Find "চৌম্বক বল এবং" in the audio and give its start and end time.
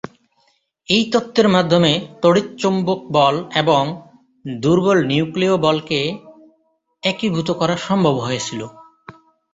2.57-3.83